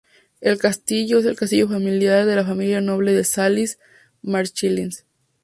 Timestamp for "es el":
1.19-1.35